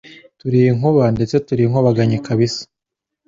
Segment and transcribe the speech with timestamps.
[0.39, 2.63] Turi inkuba ndetse turinkubaganyi kabisa